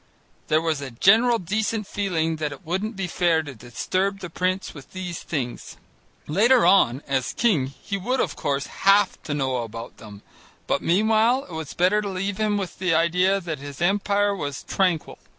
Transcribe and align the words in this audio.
There 0.47 0.63
was 0.63 0.81
a 0.81 0.89
general 0.89 1.37
decent 1.37 1.85
feeling 1.85 2.37
that 2.37 2.51
it 2.51 2.65
wouldn't 2.65 2.95
be 2.95 3.05
fair 3.05 3.43
to 3.43 3.53
disturb 3.53 4.17
the 4.19 4.31
prince 4.31 4.73
with 4.73 4.93
these 4.93 5.19
things: 5.21 5.77
later 6.25 6.65
on, 6.65 7.03
as 7.07 7.33
king, 7.33 7.67
he 7.67 7.97
would, 7.97 8.19
of 8.19 8.35
course, 8.35 8.65
have 8.65 9.21
to 9.21 9.35
know 9.35 9.57
all 9.57 9.65
about 9.65 9.97
them, 9.97 10.23
but 10.65 10.81
meanwhile 10.81 11.43
it 11.43 11.51
was 11.53 11.75
better 11.75 12.01
to 12.01 12.09
leave 12.09 12.37
him 12.37 12.57
with 12.57 12.79
the 12.79 12.95
idea 12.95 13.39
that 13.39 13.59
his 13.59 13.79
empire 13.79 14.35
was 14.35 14.63
tranquil. 14.63 15.19